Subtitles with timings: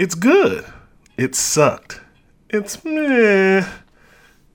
[0.00, 0.64] It's good.
[1.18, 2.00] It sucked.
[2.48, 3.68] It's meh.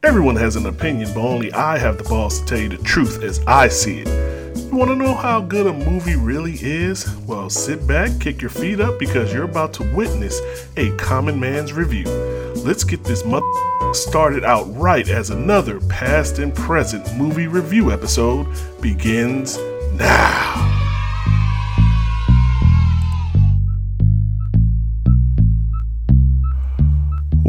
[0.02, 3.21] Everyone has an opinion, but only I have the balls to tell you the truth
[3.21, 4.58] as I see it.
[4.58, 7.16] You want to know how good a movie really is?
[7.27, 10.41] Well, sit back, kick your feet up, because you're about to witness
[10.77, 12.05] a common man's review.
[12.66, 13.46] Let's get this mother
[13.93, 18.48] started out right as another past and present movie review episode
[18.82, 19.59] begins
[19.93, 20.75] now.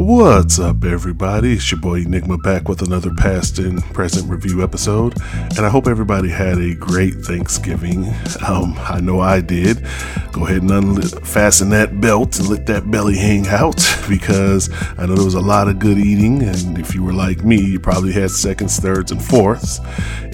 [0.09, 1.51] What's up, everybody?
[1.51, 5.21] It's your boy Enigma back with another past and present review episode,
[5.57, 8.05] and I hope everybody had a great Thanksgiving.
[8.47, 9.85] Um, I know I did.
[10.31, 15.15] Go ahead and unfasten that belt and let that belly hang out because I know
[15.15, 18.13] there was a lot of good eating, and if you were like me, you probably
[18.13, 19.81] had seconds, thirds, and fourths,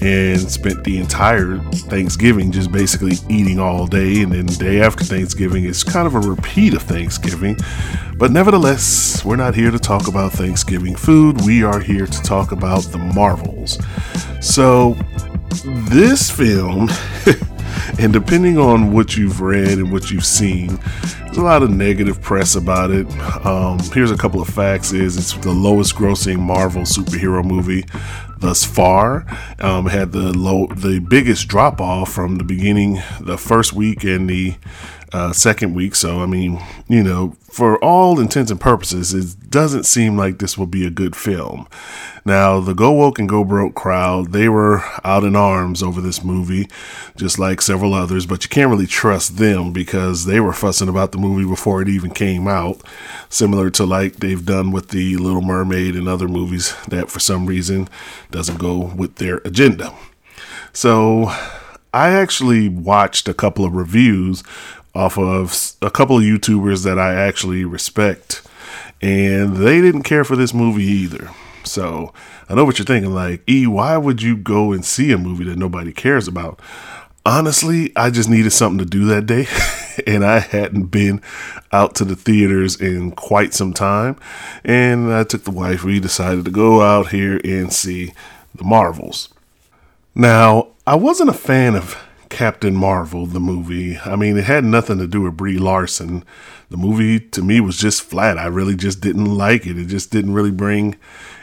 [0.00, 5.02] and spent the entire Thanksgiving just basically eating all day, and then the day after
[5.02, 7.56] Thanksgiving it's kind of a repeat of Thanksgiving.
[8.16, 11.40] But nevertheless, we're not here to talk about Thanksgiving food.
[11.44, 13.78] We are here to talk about the Marvels.
[14.40, 14.96] So,
[15.90, 16.88] this film,
[17.98, 20.78] and depending on what you've read and what you've seen,
[21.24, 23.06] there's a lot of negative press about it.
[23.46, 27.84] Um, here's a couple of facts: is it's the lowest grossing Marvel superhero movie
[28.38, 29.26] thus far.
[29.58, 34.28] Um, had the low, the biggest drop off from the beginning, the first week and
[34.28, 34.54] the
[35.14, 35.94] uh, second week.
[35.94, 40.58] So, I mean, you know, for all intents and purposes, it doesn't seem like this
[40.58, 41.68] will be a good film.
[42.24, 46.24] Now, the Go Woke and Go Broke crowd, they were out in arms over this
[46.24, 46.68] movie,
[47.14, 51.12] just like several others, but you can't really trust them because they were fussing about
[51.12, 52.82] the movie before it even came out,
[53.28, 57.46] similar to like they've done with The Little Mermaid and other movies that for some
[57.46, 57.88] reason
[58.32, 59.94] doesn't go with their agenda.
[60.72, 61.32] So,
[61.92, 64.42] I actually watched a couple of reviews
[64.94, 68.42] off of a couple of YouTubers that I actually respect,
[69.02, 71.30] and they didn't care for this movie either.
[71.64, 72.12] So
[72.48, 75.44] I know what you're thinking, like, E, why would you go and see a movie
[75.44, 76.60] that nobody cares about?
[77.26, 79.46] Honestly, I just needed something to do that day,
[80.06, 81.22] and I hadn't been
[81.72, 84.16] out to the theaters in quite some time.
[84.62, 88.12] And I took the wife, we decided to go out here and see
[88.54, 89.30] the Marvels.
[90.14, 91.96] Now, I wasn't a fan of
[92.34, 93.96] Captain Marvel, the movie.
[93.98, 96.24] I mean, it had nothing to do with Brie Larson.
[96.68, 98.38] The movie to me was just flat.
[98.38, 99.78] I really just didn't like it.
[99.78, 100.96] It just didn't really bring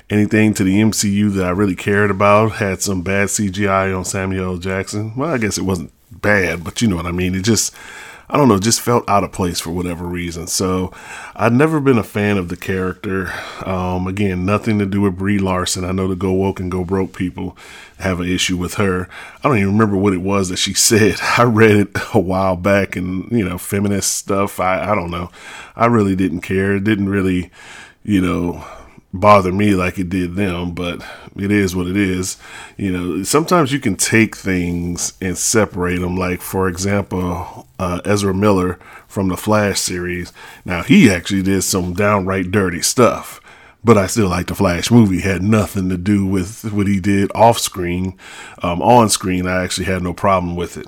[0.09, 2.57] anything to the MCU that I really cared about.
[2.57, 4.57] Had some bad CGI on Samuel.
[4.57, 5.15] Jackson.
[5.15, 7.35] Well, I guess it wasn't bad, but you know what I mean.
[7.35, 7.73] It just
[8.31, 10.47] I don't know, just felt out of place for whatever reason.
[10.47, 10.93] So
[11.35, 13.33] I'd never been a fan of the character.
[13.65, 15.83] Um, again, nothing to do with Brie Larson.
[15.83, 17.57] I know the Go Woke and Go Broke people
[17.99, 19.09] have an issue with her.
[19.43, 21.17] I don't even remember what it was that she said.
[21.37, 24.61] I read it a while back and, you know, feminist stuff.
[24.61, 25.29] I, I don't know.
[25.75, 26.75] I really didn't care.
[26.75, 27.51] It didn't really,
[28.05, 28.65] you know,
[29.13, 31.03] bother me like it did them, but
[31.35, 32.37] it is what it is.
[32.77, 36.15] You know, sometimes you can take things and separate them.
[36.15, 40.31] Like, for example, uh, Ezra Miller from the Flash series.
[40.63, 43.41] Now, he actually did some downright dirty stuff,
[43.83, 45.17] but I still like the Flash movie.
[45.17, 48.17] It had nothing to do with what he did off screen.
[48.63, 50.87] Um, on screen, I actually had no problem with it.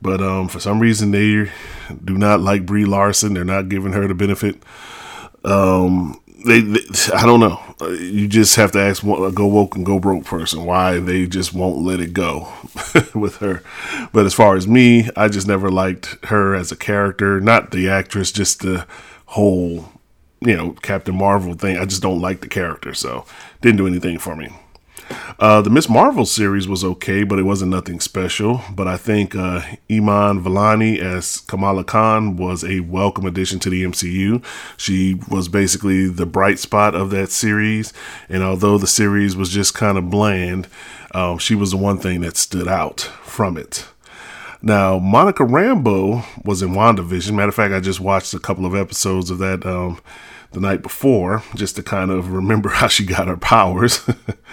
[0.00, 1.50] But um, for some reason, they
[2.04, 3.34] do not like Brie Larson.
[3.34, 4.62] They're not giving her the benefit.
[5.44, 6.80] Um, they, they,
[7.14, 7.60] I don't know.
[7.80, 11.52] You just have to ask a go woke and go broke person why they just
[11.54, 12.52] won't let it go
[13.14, 13.62] with her.
[14.12, 17.88] But as far as me, I just never liked her as a character, not the
[17.88, 18.86] actress, just the
[19.26, 19.90] whole,
[20.40, 21.76] you know, Captain Marvel thing.
[21.76, 23.24] I just don't like the character, so
[23.60, 24.50] didn't do anything for me.
[25.38, 28.62] Uh, the Miss Marvel series was okay, but it wasn't nothing special.
[28.70, 33.84] But I think uh, Iman Vellani as Kamala Khan was a welcome addition to the
[33.84, 34.44] MCU.
[34.76, 37.92] She was basically the bright spot of that series,
[38.28, 40.68] and although the series was just kind of bland,
[41.14, 43.86] um, she was the one thing that stood out from it.
[44.60, 47.32] Now, Monica Rambeau was in WandaVision.
[47.32, 50.00] Matter of fact, I just watched a couple of episodes of that um,
[50.52, 54.00] the night before just to kind of remember how she got her powers.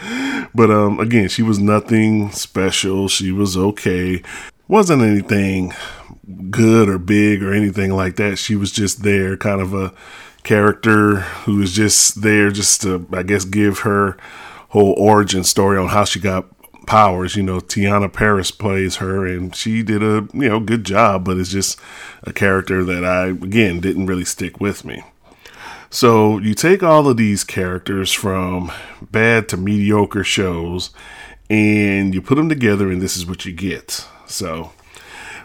[0.56, 3.08] but um, again, she was nothing special.
[3.08, 4.22] She was okay.
[4.68, 5.74] Wasn't anything
[6.50, 8.38] good or big or anything like that.
[8.38, 9.94] She was just there, kind of a
[10.44, 14.18] character who was just there just to, I guess, give her
[14.70, 16.46] whole origin story on how she got
[16.86, 17.36] powers.
[17.36, 21.38] You know, Teyonah Parris plays her, and she did a you know good job, but
[21.38, 21.80] it's just
[22.24, 25.04] a character that I again didn't really stick with me.
[25.96, 28.70] So you take all of these characters from
[29.02, 30.90] bad to mediocre shows
[31.50, 34.06] and you put them together, and this is what you get.
[34.26, 34.74] So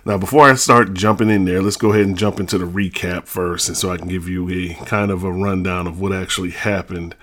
[0.05, 3.27] Now, before I start jumping in there, let's go ahead and jump into the recap
[3.27, 6.51] first, and so I can give you a kind of a rundown of what actually
[6.51, 7.15] happened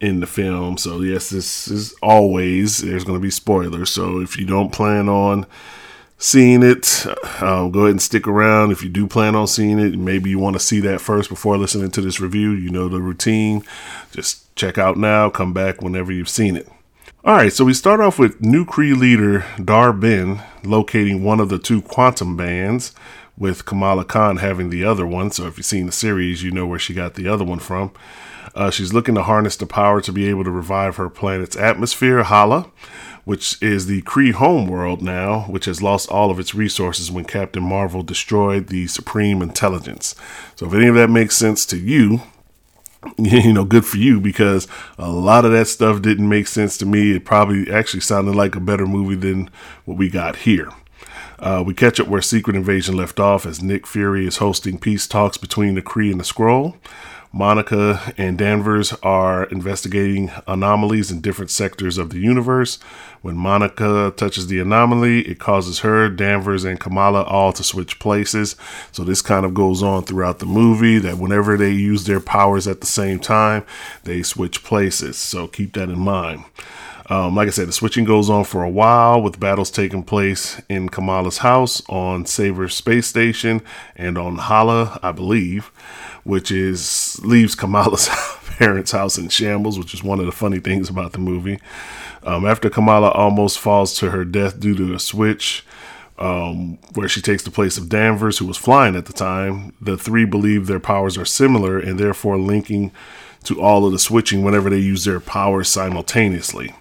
[0.00, 0.76] in the film.
[0.76, 3.90] So, yes, this is always there's going to be spoilers.
[3.90, 5.46] So, if you don't plan on
[6.18, 7.06] seeing it,
[7.40, 8.72] uh, go ahead and stick around.
[8.72, 11.58] If you do plan on seeing it, maybe you want to see that first before
[11.58, 12.52] listening to this review.
[12.52, 13.62] You know the routine.
[14.12, 15.30] Just check out now.
[15.30, 16.68] Come back whenever you've seen it.
[17.24, 21.58] All right, so we start off with new Kree leader Dar-Benn locating one of the
[21.58, 22.92] two quantum bands,
[23.38, 25.30] with Kamala Khan having the other one.
[25.30, 27.92] So if you've seen the series, you know where she got the other one from.
[28.54, 32.22] Uh, she's looking to harness the power to be able to revive her planet's atmosphere,
[32.22, 32.70] Hala,
[33.26, 37.62] which is the Kree homeworld now, which has lost all of its resources when Captain
[37.62, 40.14] Marvel destroyed the Supreme Intelligence.
[40.54, 42.22] So if any of that makes sense to you,
[43.18, 46.86] you know, good for you because a lot of that stuff didn't make sense to
[46.86, 47.16] me.
[47.16, 49.50] It probably actually sounded like a better movie than
[49.86, 50.70] what we got here.
[51.40, 55.08] Uh, we catch up where Secret Invasion left off as Nick Fury is hosting peace
[55.08, 56.76] talks between the Kree and the Skrull.
[57.36, 62.78] Monica and Danvers are investigating anomalies in different sectors of the universe.
[63.20, 68.56] When Monica touches the anomaly, it causes her, Danvers, and Kamala all to switch places.
[68.90, 72.66] So this kind of goes on throughout the movie that whenever they use their powers
[72.66, 73.66] at the same time,
[74.04, 75.18] they switch places.
[75.18, 76.42] So keep that in mind.
[77.08, 80.60] Um, like I said, the switching goes on for a while with battles taking place
[80.68, 83.60] in Kamala's house on Saber Space Station
[83.94, 85.70] and on Hala, I believe,
[86.26, 88.08] which is leaves Kamala's
[88.58, 91.60] parents' house in shambles, which is one of the funny things about the movie.
[92.24, 95.64] Um, after Kamala almost falls to her death due to a switch,
[96.18, 99.96] um, where she takes the place of Danvers, who was flying at the time, the
[99.96, 102.90] three believe their powers are similar and therefore linking
[103.44, 106.74] to all of the switching whenever they use their powers simultaneously.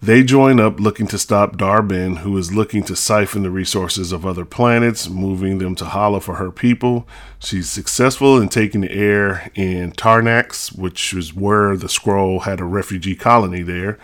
[0.00, 4.24] They join up looking to stop Dar-Benn, who is looking to siphon the resources of
[4.24, 7.08] other planets, moving them to Hala for her people.
[7.40, 12.64] She's successful in taking the air in Tarnax, which is where the Skrull had a
[12.64, 13.98] refugee colony there.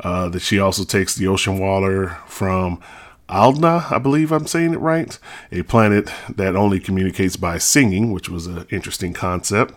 [0.00, 2.80] Uh, that she also takes the ocean water from
[3.28, 5.18] Aldna, I believe I'm saying it right,
[5.50, 9.74] a planet that only communicates by singing, which was an interesting concept.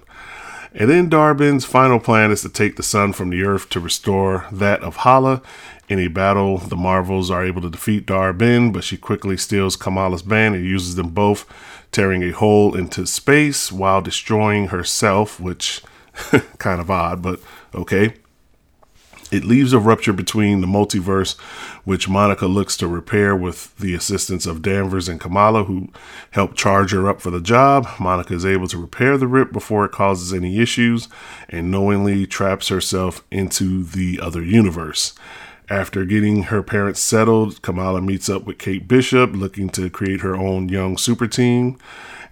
[0.74, 4.46] And then Dar-Benn's final plan is to take the sun from the earth to restore
[4.52, 5.42] that of Hala.
[5.90, 10.22] In a battle, the Marvels are able to defeat Dar-Benn, but she quickly steals Kamala's
[10.22, 11.46] band and uses them both,
[11.92, 15.82] tearing a hole into space while destroying herself, which
[16.58, 17.42] kind of odd, but
[17.76, 18.14] okay.
[19.32, 21.40] It leaves a rupture between the multiverse,
[21.86, 25.88] which Monica looks to repair with the assistance of Danvers and Kamala, who
[26.32, 27.88] help charge her up for the job.
[27.98, 31.08] Monica is able to repair the rip before it causes any issues
[31.48, 35.14] and knowingly traps herself into the other universe.
[35.70, 40.36] After getting her parents settled, Kamala meets up with Kate Bishop, looking to create her
[40.36, 41.78] own young super team.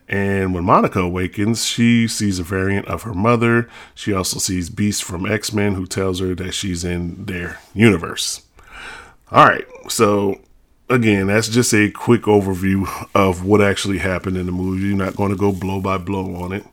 [0.10, 3.70] And when Monica awakens, she sees a variant of her mother.
[3.94, 8.42] She also sees Beast from X Men, who tells her that she's in their universe.
[9.32, 10.42] All right, so
[10.90, 14.88] again, that's just a quick overview of what actually happened in the movie.
[14.88, 16.66] You're not going to go blow by blow on it.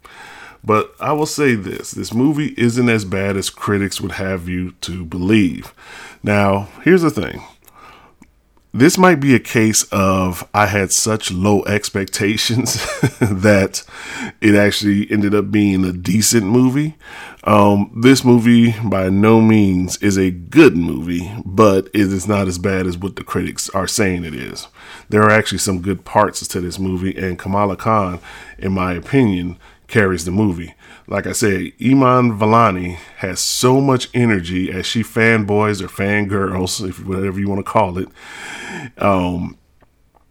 [0.64, 4.72] But I will say this this movie isn't as bad as critics would have you
[4.80, 5.74] to believe.
[6.22, 7.42] Now, here's the thing
[8.76, 12.74] this might be a case of I had such low expectations
[13.20, 13.82] that
[14.42, 16.94] it actually ended up being a decent movie.
[17.44, 22.58] Um, this movie, by no means, is a good movie, but it is not as
[22.58, 24.68] bad as what the critics are saying it is.
[25.08, 28.20] There are actually some good parts to this movie, and Kamala Khan,
[28.58, 30.74] in my opinion, carries the movie.
[31.08, 37.04] Like I said, Iman Vellani has so much energy as she fanboys or fangirls, if
[37.04, 38.08] whatever you want to call it.
[38.98, 39.56] Um,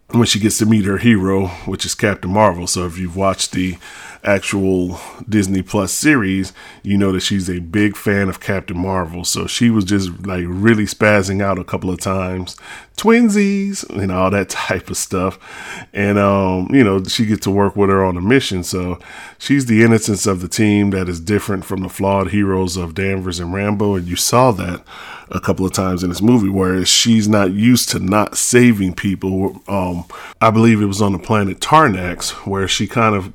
[0.10, 2.68] when she gets to meet her hero, which is Captain Marvel.
[2.68, 3.78] So if you've watched the
[4.26, 6.52] actual Disney Plus series,
[6.84, 9.24] you know that she's a big fan of Captain Marvel.
[9.24, 12.56] So she was just like really spazzing out a couple of times,
[12.98, 15.38] twinsies and all that type of stuff.
[15.94, 18.64] And um, you know, she gets to work with her on a mission.
[18.64, 19.00] So
[19.38, 23.40] she's the innocence of the team that is different from the flawed heroes of Danvers
[23.40, 24.84] and Rambeau, And you saw that
[25.30, 29.62] a couple of times in this movie, whereas she's not used to not saving people.
[29.68, 30.06] Um,
[30.40, 33.34] I believe it was on the planet Tarnax where she kind of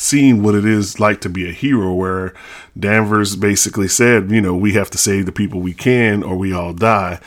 [0.00, 2.32] seen what it is like to be a hero where
[2.78, 6.54] Danvers basically said, you know, we have to save the people we can or we
[6.54, 7.20] all die.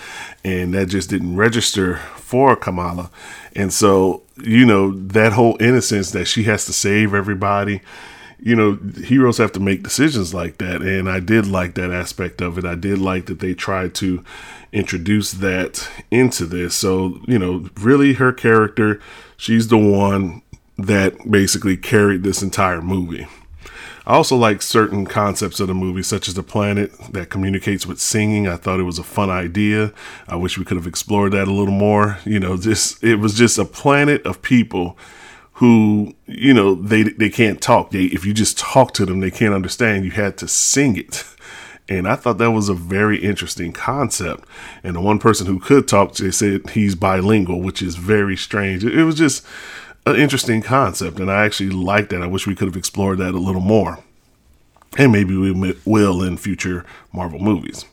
[0.44, 3.12] And that just didn't register for Kamala.
[3.56, 7.82] And so, you know, that whole innocence that she has to save everybody,
[8.40, 10.82] you know, heroes have to make decisions like that.
[10.82, 12.66] And I did like that aspect of it.
[12.66, 14.24] I did like that they tried to
[14.72, 16.74] introduce that into this.
[16.74, 19.00] So, you know, really her character,
[19.38, 20.42] she's the one
[20.88, 23.28] that basically carried this entire movie.
[24.06, 28.02] I also like certain concepts of the movie, such as the planet that communicates with
[28.02, 28.48] singing.
[28.48, 29.94] I thought it was a fun idea.
[30.28, 32.20] I wish we could have explored that a little more.
[32.26, 34.98] You know, just it was just a planet of people
[35.54, 37.92] who, you know, they they can't talk.
[37.92, 40.04] They if you just talk to them, they can't understand.
[40.04, 41.24] You had to sing it.
[41.90, 44.46] And I thought that was a very interesting concept.
[44.84, 48.86] And the one person who could talk, they said he's bilingual, which is very strange.
[48.86, 49.46] It was just
[50.06, 52.22] an interesting concept, and I actually like that.
[52.22, 54.00] I wish we could have explored that a little more,
[54.98, 57.86] and maybe we will in future Marvel movies.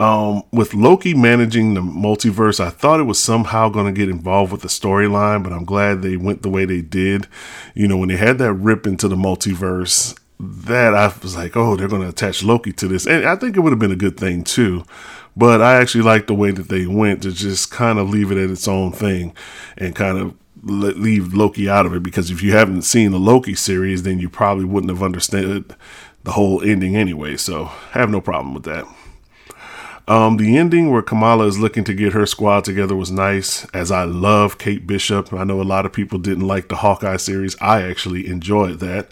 [0.00, 4.50] Um, with Loki managing the multiverse, I thought it was somehow going to get involved
[4.50, 7.28] with the storyline, but I'm glad they went the way they did.
[7.74, 11.76] You know, when they had that rip into the multiverse, that I was like, oh,
[11.76, 13.06] they're going to attach Loki to this.
[13.06, 14.84] And I think it would have been a good thing too.
[15.36, 18.38] But I actually like the way that they went to just kind of leave it
[18.38, 19.34] at its own thing
[19.78, 23.54] and kind of leave Loki out of it because if you haven't seen the Loki
[23.54, 25.74] series, then you probably wouldn't have understood
[26.24, 27.36] the whole ending anyway.
[27.36, 28.86] So I have no problem with that.
[30.08, 33.92] Um, the ending where Kamala is looking to get her squad together was nice, as
[33.92, 35.32] I love Kate Bishop.
[35.32, 37.56] I know a lot of people didn't like the Hawkeye series.
[37.60, 39.08] I actually enjoyed that,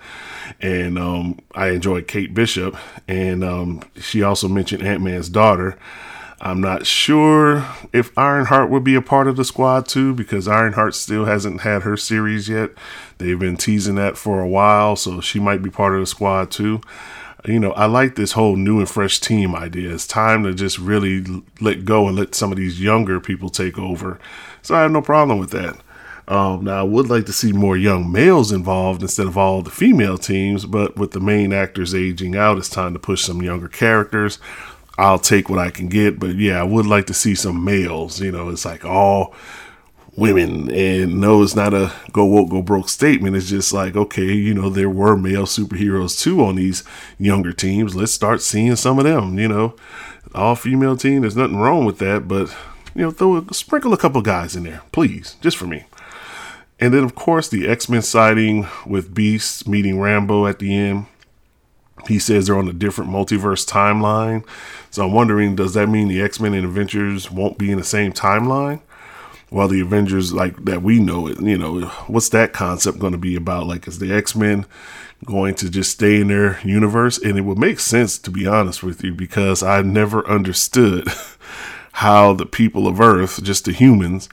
[0.61, 2.76] and um, I enjoyed Kate Bishop,
[3.07, 5.78] and um, she also mentioned Ant Man's daughter.
[6.42, 10.94] I'm not sure if Ironheart will be a part of the squad too, because Ironheart
[10.94, 12.70] still hasn't had her series yet.
[13.18, 16.50] They've been teasing that for a while, so she might be part of the squad
[16.50, 16.80] too.
[17.44, 19.92] You know, I like this whole new and fresh team idea.
[19.92, 21.25] It's time to just really
[21.61, 24.18] let go and let some of these younger people take over.
[24.62, 25.76] So I have no problem with that.
[26.28, 29.70] Um, now, I would like to see more young males involved instead of all the
[29.70, 33.68] female teams, but with the main actors aging out, it's time to push some younger
[33.68, 34.38] characters.
[35.00, 36.19] I'll take what I can get.
[36.19, 38.21] But yeah, I would like to see some males.
[38.21, 39.35] You know, it's like all
[40.14, 40.71] women.
[40.71, 43.35] And no, it's not a go woke, go broke statement.
[43.35, 46.85] It's just like, okay, you know, there were male superheroes too on these
[47.19, 47.97] younger teams.
[47.97, 49.75] Let's start seeing some of them, you know.
[50.35, 52.54] All female team, there's nothing wrong with that, but
[52.95, 55.85] you know, throw a, sprinkle a couple guys in there, please, just for me.
[56.78, 61.07] And then, of course, the X Men sighting with Beast meeting Rambeau at the end.
[62.07, 64.45] He says they're on a different multiverse timeline.
[64.90, 67.85] So I'm wondering, does that mean the X Men and Avengers won't be in the
[67.85, 68.80] same timeline?
[69.50, 73.19] Well, the Avengers, like that we know it, you know, what's that concept going to
[73.19, 73.66] be about?
[73.66, 74.64] Like, is the X Men
[75.25, 77.19] going to just stay in their universe?
[77.19, 81.09] And it would make sense, to be honest with you, because I never understood
[81.95, 84.28] how the people of Earth, just the humans,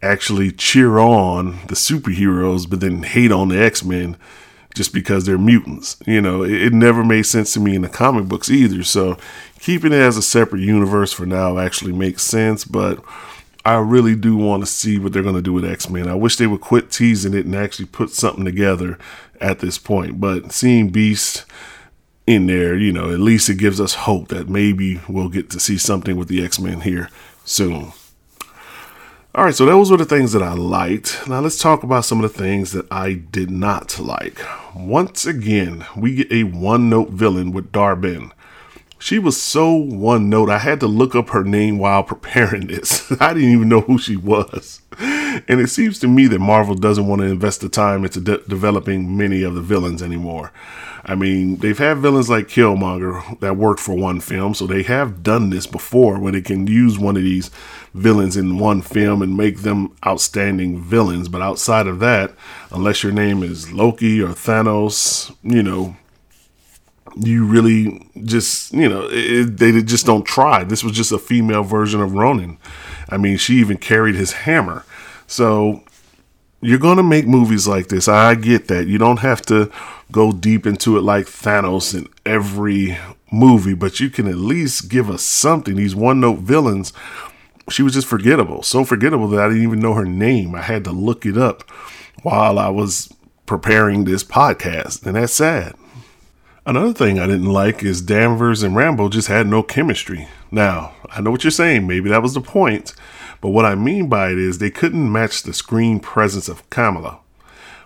[0.00, 4.16] actually cheer on the superheroes, but then hate on the X Men
[4.74, 5.96] just because they're mutants.
[6.06, 8.82] You know, it, it, never made sense to me in the comic books either.
[8.82, 9.16] So
[9.60, 13.02] keeping it as a separate universe for now actually makes sense, but
[13.64, 16.08] I really do want to see what they're going to do with X Men.
[16.08, 18.98] I wish they would quit teasing it and actually put something together
[19.40, 20.20] at this point.
[20.20, 21.44] But seeing Beast
[22.26, 25.60] in there, you know, at least it gives us hope that maybe we'll get to
[25.60, 27.08] see something with the X Men here
[27.44, 27.92] soon.
[29.34, 31.26] All right, so those were the things that I liked.
[31.26, 34.38] Now let's talk about some of the things that I did not like.
[34.76, 38.32] Once again, we get a one note villain with Dar-Benn.
[38.98, 43.10] She was so one note, I had to look up her name while preparing this.
[43.20, 44.82] I didn't even know who she was.
[45.48, 48.42] And it seems to me that Marvel doesn't want to invest the time into de-
[48.48, 50.52] developing many of the villains anymore.
[51.04, 55.22] I mean, they've had villains like Killmonger that worked for one film, so they have
[55.22, 57.50] done this before where they can use one of these
[57.92, 61.28] villains in one film and make them outstanding villains.
[61.28, 62.34] But outside of that,
[62.70, 65.96] unless your name is Loki or Thanos, you know,
[67.16, 70.62] you really just, you know, it, they just don't try.
[70.64, 72.58] This was just a female version of Ronan.
[73.08, 74.84] I mean, she even carried his hammer.
[75.32, 75.82] So
[76.60, 78.06] you're going to make movies like this.
[78.06, 78.86] I get that.
[78.86, 79.72] You don't have to
[80.12, 82.98] go deep into it like Thanos in every
[83.32, 85.74] movie, but you can at least give us something.
[85.74, 86.92] These one note villains,
[87.70, 88.62] she was just forgettable.
[88.62, 90.54] So forgettable that I didn't even know her name.
[90.54, 91.62] I had to look it up
[92.22, 93.10] while I was
[93.46, 95.74] preparing this podcast, and that's sad.
[96.66, 100.28] Another thing I didn't like is Danvers and Rambeau just had no chemistry.
[100.50, 101.86] Now, I know what you're saying.
[101.86, 102.94] Maybe that was the point.
[103.42, 107.18] But what I mean by it is they couldn't match the screen presence of Kamala.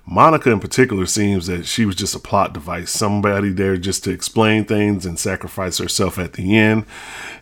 [0.09, 4.13] Monica, in particular, seems that she was just a plot device, somebody there just to
[4.13, 6.85] explain things and sacrifice herself at the end.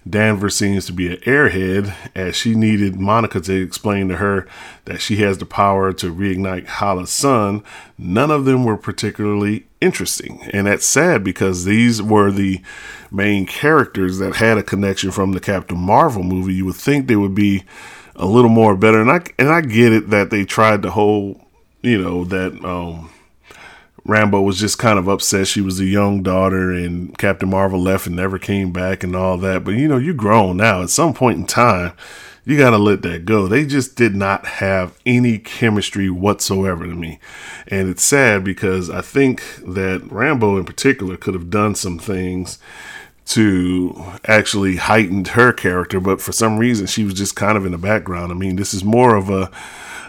[0.08, 4.48] Danvers seems to be an airhead, as she needed Monica to explain to her
[4.86, 7.62] that she has the power to reignite Hala's sun.
[7.98, 10.40] None of them were particularly interesting.
[10.52, 12.62] And that's sad because these were the
[13.10, 16.54] main characters that had a connection from the Captain Marvel movie.
[16.54, 17.64] You would think they would be
[18.16, 19.00] a little more better.
[19.00, 21.40] And I and I get it that they tried to hold
[21.84, 23.10] you know, that um,
[24.06, 28.06] Rambeau was just kind of upset she was a young daughter and Captain Marvel left
[28.06, 29.64] and never came back and all that.
[29.64, 30.82] But, you know, you're grown now.
[30.82, 31.92] At some point in time,
[32.46, 33.46] you got to let that go.
[33.46, 37.18] They just did not have any chemistry whatsoever to me.
[37.68, 42.58] And it's sad because I think that Rambeau in particular could have done some things
[43.26, 47.72] to actually heightened her character, but for some reason she was just kind of in
[47.72, 48.30] the background.
[48.30, 49.50] I mean, this is more of a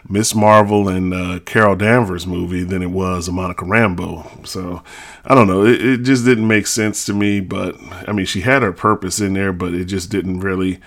[0.07, 4.45] Miss Marvel and uh, Carol Danvers movie than it was a Monica Rambeau.
[4.45, 4.84] So
[5.25, 5.65] I don't know.
[5.65, 7.39] It, it, just didn't make sense to me.
[7.39, 7.75] But
[8.07, 10.79] I mean, she had her purpose in there, but it just didn't really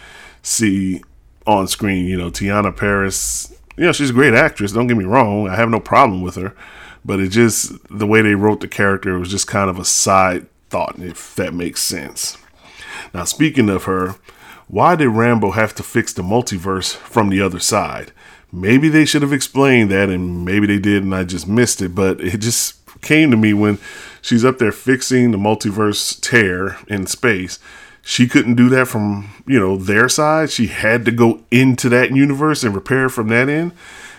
[0.42, 1.02] see
[1.46, 2.06] on screen.
[2.06, 3.52] You know, Teyonah Parris.
[3.76, 4.72] You know, she's a great actress.
[4.72, 5.48] Don't get me wrong.
[5.48, 6.54] I have no problem with her.
[7.04, 10.46] But it just the way they wrote the character was just kind of a side
[10.70, 12.38] thought, if that makes sense.
[13.14, 14.16] Now, speaking of her,
[14.68, 18.12] why did Rambeau have to fix the multiverse from the other side?
[18.52, 21.94] Maybe they should have explained that, and maybe they did, and I just missed it.
[21.94, 23.78] But it just came to me when
[24.22, 27.58] she's up there fixing the multiverse tear in space.
[28.02, 30.50] She couldn't do that from you know their side.
[30.50, 33.72] She had to go into that universe and repair from that end.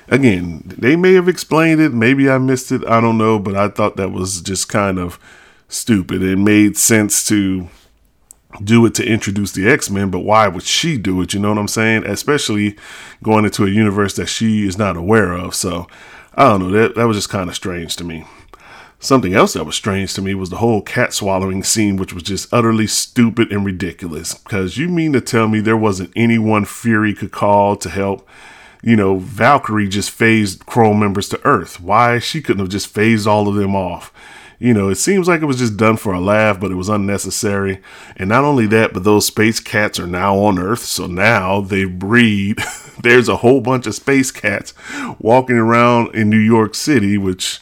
[0.07, 1.93] Again, they may have explained it.
[1.93, 2.85] Maybe I missed it.
[2.87, 5.19] I don't know, but I thought that was just kind of
[5.69, 6.21] stupid.
[6.21, 7.69] It made sense to
[8.61, 11.33] do it to introduce the X Men, but why would she do it?
[11.33, 12.05] You know what I'm saying?
[12.05, 12.75] Especially
[13.23, 15.55] going into a universe that she is not aware of.
[15.55, 15.87] So
[16.35, 16.71] I don't know.
[16.71, 18.25] That that was just kind of strange to me.
[19.01, 22.23] Something else that was strange to me was the whole cat swallowing scene, which was
[22.23, 24.33] just utterly stupid and ridiculous.
[24.33, 28.27] Because you mean to tell me there wasn't anyone Fury could call to help?
[28.83, 31.79] You know, Valkyrie just phased Skrull members to Earth.
[31.79, 34.11] Why she couldn't have just phased all of them off?
[34.59, 36.89] You know, it seems like it was just done for a laugh, but it was
[36.89, 37.81] unnecessary.
[38.17, 40.83] And not only that, but those space cats are now on Earth.
[40.83, 42.59] So now they breed.
[43.01, 44.73] There's a whole bunch of space cats
[45.17, 47.61] walking around in New York City, which,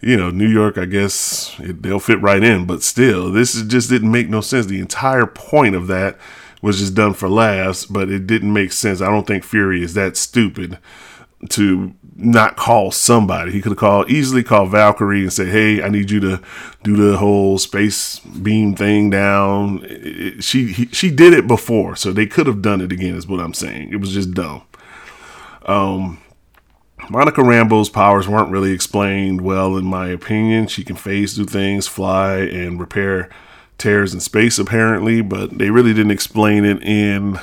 [0.00, 2.66] you know, New York, I guess it, they'll fit right in.
[2.66, 4.66] But still, this just didn't make no sense.
[4.66, 6.16] The entire point of that
[6.62, 9.00] was just done for laughs, but it didn't make sense.
[9.00, 10.78] I don't think Fury is that stupid
[11.50, 13.52] to not call somebody.
[13.52, 16.40] He could have called easily called Valkyrie and say, "Hey, I need you to
[16.82, 22.12] do the whole space beam thing down." It, she he, she did it before, so
[22.12, 23.14] they could have done it again.
[23.14, 23.90] Is what I'm saying.
[23.92, 24.62] It was just dumb.
[25.66, 26.18] Um,
[27.10, 30.66] Monica Rambeau's powers weren't really explained well, in my opinion.
[30.66, 33.30] She can phase through things, fly, and repair
[33.78, 37.38] tears in space, apparently, but they really didn't explain it in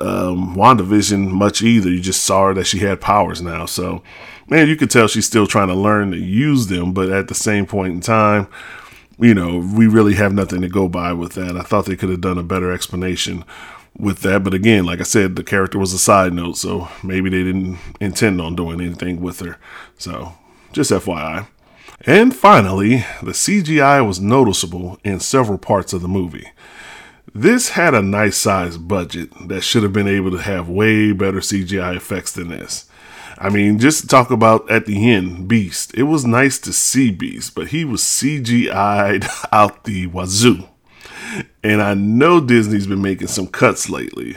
[0.00, 1.90] um, WandaVision much either.
[1.90, 3.66] You just saw her that she had powers now.
[3.66, 4.02] So,
[4.48, 6.92] man, you could tell she's still trying to learn to use them.
[6.92, 8.48] But at the same point in time,
[9.18, 11.56] you know, we really have nothing to go by with that.
[11.56, 13.44] I thought they could have done a better explanation
[13.98, 14.42] with that.
[14.42, 16.56] But again, like I said, the character was a side note.
[16.56, 19.58] So maybe they didn't intend on doing anything with her.
[19.98, 20.34] So
[20.72, 21.46] just FYI.
[22.06, 26.50] And finally, the CGI was noticeable in several parts of the movie.
[27.34, 31.38] This had a nice sized budget that should have been able to have way better
[31.38, 32.86] CGI effects than this.
[33.38, 35.94] I mean, just to talk about at the end, Beast.
[35.94, 40.64] It was nice to see Beast, but he was CGI'd out the wazoo.
[41.62, 44.36] And I know Disney's been making some cuts lately,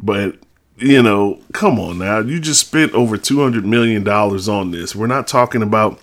[0.00, 0.36] but
[0.76, 2.20] you know, come on now.
[2.20, 4.94] You just spent over $200 million on this.
[4.94, 5.98] We're not talking about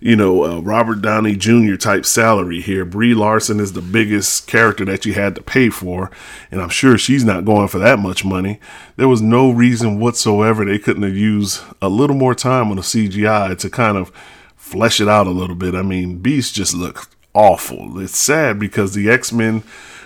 [0.00, 1.76] you know, uh, Robert Downey Jr.
[1.76, 2.84] type salary here.
[2.86, 6.10] Brie Larson is the biggest character that you had to pay for,
[6.50, 8.58] and I'm sure she's not going for that much money.
[8.96, 12.82] There was no reason whatsoever they couldn't have used a little more time on the
[12.82, 14.10] CGI to kind of
[14.56, 15.74] flesh it out a little bit.
[15.74, 18.00] I mean, Beast just looked awful.
[18.00, 19.62] It's sad because the X Men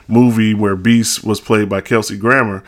[0.08, 2.64] movie where Beast was played by Kelsey Grammer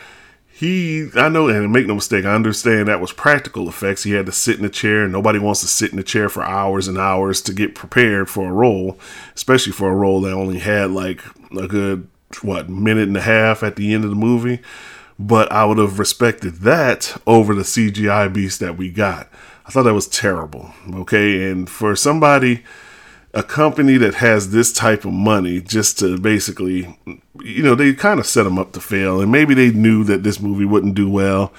[0.57, 4.01] he I know and make no mistake, I understand that was practical effects.
[4.01, 6.41] He had to sit in a chair nobody wants to sit in a chair for
[6.41, 8.99] hours and hours to get prepared for a role,
[9.35, 12.07] especially for a role that only had like a good
[12.41, 14.59] what minute and a half at the end of the movie.
[15.19, 19.29] But I would have respected that over the CGI beast that we got.
[19.65, 20.73] I thought that was terrible.
[20.91, 22.63] Okay, and for somebody
[23.33, 26.97] a company that has this type of money just to basically,
[27.43, 29.21] you know, they kind of set them up to fail.
[29.21, 31.53] And maybe they knew that this movie wouldn't do well,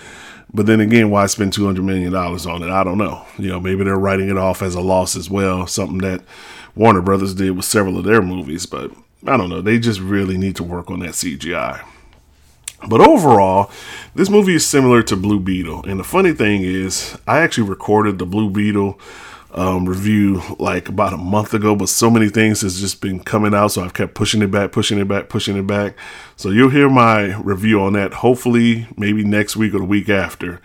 [0.53, 2.71] But then again, why spend two hundred million dollars on it?
[2.71, 3.25] I don't know.
[3.37, 5.67] You know, maybe they're writing it off as a loss as well.
[5.67, 6.23] Something that
[6.75, 8.91] Warner Brothers did with several of their movies, but
[9.27, 9.61] I don't know.
[9.61, 11.85] They just really need to work on that CGI.
[12.89, 13.71] But overall,
[14.15, 15.85] this movie is similar to Blue Beetle.
[15.87, 18.99] And the funny thing is, I actually recorded the Blue Beetle
[19.53, 23.55] um, review like about a month ago, but so many things has just been coming
[23.55, 25.97] out, so I've kept pushing it back, pushing it back, pushing it back.
[26.37, 30.61] So you'll hear my review on that hopefully maybe next week or the week after.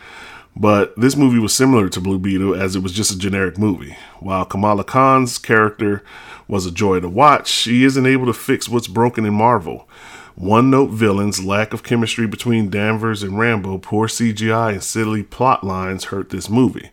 [0.56, 3.98] But this movie was similar to Blue Beetle as it was just a generic movie.
[4.20, 6.04] While Kamala Khan's character
[6.48, 9.88] was a joy to watch, she isn't able to fix what's broken in Marvel.
[10.36, 15.64] One note villains, lack of chemistry between Danvers and Rambeau, poor CGI, and silly plot
[15.64, 16.90] lines hurt this movie.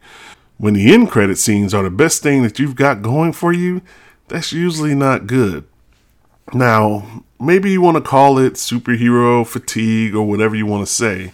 [0.61, 3.81] When the end credit scenes are the best thing that you've got going for you,
[4.29, 5.65] that's usually not good.
[6.53, 11.33] Now, maybe you want to call it superhero fatigue or whatever you want to say.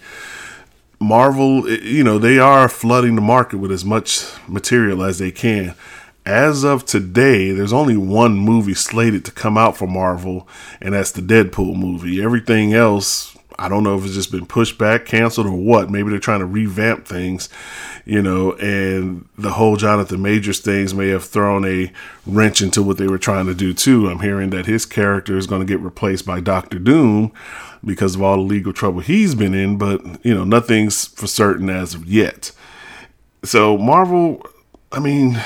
[1.01, 5.75] Marvel, you know, they are flooding the market with as much material as they can.
[6.25, 10.47] As of today, there's only one movie slated to come out for Marvel,
[10.81, 12.23] and that's the Deadpool movie.
[12.23, 15.91] Everything else, I don't know if it's just been pushed back, canceled, or what.
[15.91, 17.49] Maybe they're trying to revamp things,
[18.05, 21.91] you know, and the whole Jonathan Majors things may have thrown a
[22.27, 24.09] wrench into what they were trying to do, too.
[24.09, 27.33] I'm hearing that his character is going to get replaced by Doctor Doom
[27.85, 31.71] because of all the legal trouble he's been in, but, you know, nothing's for certain
[31.71, 32.53] as of yet.
[33.43, 34.43] So, Marvel,
[34.93, 35.41] I mean,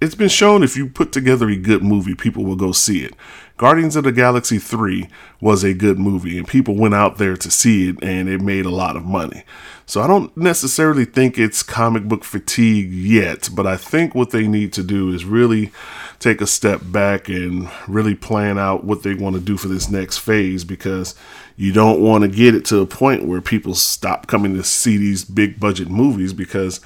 [0.00, 3.14] it's been shown if you put together a good movie, people will go see it.
[3.60, 5.06] Guardians of the Galaxy 3
[5.38, 8.64] was a good movie, and people went out there to see it, and it made
[8.64, 9.42] a lot of money.
[9.84, 14.48] So I don't necessarily think it's comic book fatigue yet, but I think what they
[14.48, 15.72] need to do is really
[16.18, 19.90] take a step back and really plan out what they want to do for this
[19.90, 21.14] next phase because
[21.54, 24.96] you don't want to get it to a point where people stop coming to see
[24.96, 26.80] these big budget movies because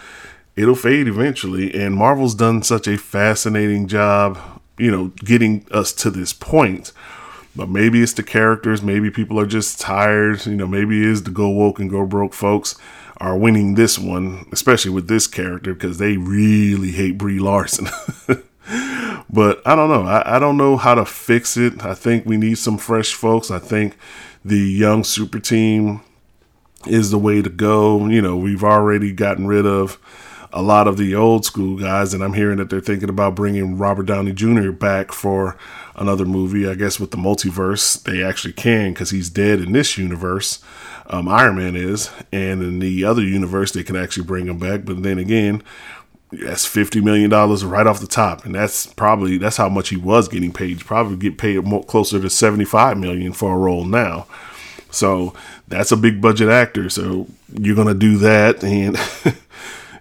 [0.57, 1.73] it'll fade eventually.
[1.73, 6.93] And Marvel's done such a fascinating job, you know, getting us to this point.
[7.57, 11.23] But maybe it's the characters, maybe people are just tired, you know, maybe it is
[11.23, 12.77] the go woke and go broke folks
[13.19, 17.89] are winning this one, especially with this character, because they really hate Brie Larson.
[19.31, 20.03] but I don't know.
[20.03, 21.85] I, I don't know how to fix it.
[21.85, 23.51] I think we need some fresh folks.
[23.51, 23.97] I think
[24.45, 26.01] the young super team
[26.87, 28.07] is the way to go.
[28.07, 29.99] You know, we've already gotten rid of
[30.55, 33.77] a lot of the old school guys, and I'm hearing that they're thinking about bringing
[33.77, 34.71] Robert Downey Jr.
[34.71, 35.59] back for
[35.97, 36.69] another movie.
[36.69, 40.61] I guess with the multiverse, they actually can because he's dead in this universe.
[41.07, 44.85] Um, Iron Man is, and in the other universe, they can actually bring him back.
[44.85, 45.61] But then again,
[46.31, 49.97] that's fifty million dollars right off the top, and that's probably that's how much he
[49.97, 50.79] was getting paid.
[50.81, 54.29] Probably get paid more, closer to seventy five million for a role now.
[54.93, 55.35] So
[55.67, 56.89] that's a big budget actor.
[56.91, 58.97] So you're gonna do that, and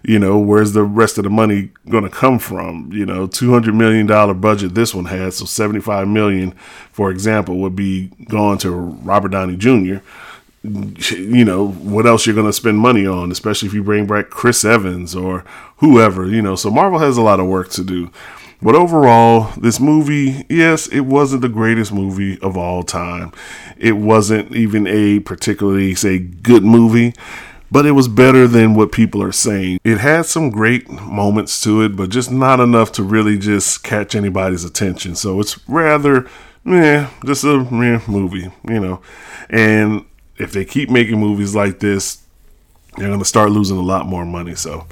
[0.06, 2.90] you know, where's the rest of the money going to come from?
[2.92, 4.06] You know, $200 million
[4.38, 5.38] budget this one has.
[5.38, 6.52] So 75 million,
[6.92, 9.96] for example, would be going to Robert Downey Jr.
[10.62, 14.28] You know, what else you're going to spend money on, especially if you bring back
[14.28, 15.44] Chris Evans or
[15.78, 16.54] whoever, you know.
[16.54, 18.10] So Marvel has a lot of work to do.
[18.60, 23.32] But overall, this movie, yes, it wasn't the greatest movie of all time.
[23.76, 27.14] It wasn't even a particularly, say, good movie
[27.74, 29.80] but it was better than what people are saying.
[29.82, 34.14] It had some great moments to it, but just not enough to really just catch
[34.14, 35.16] anybody's attention.
[35.16, 36.30] So it's rather,
[36.64, 39.02] yeah, just a meh movie, you know.
[39.50, 40.04] And
[40.36, 42.23] if they keep making movies like this,
[42.96, 44.54] they're going to start losing a lot more money.
[44.54, 44.86] So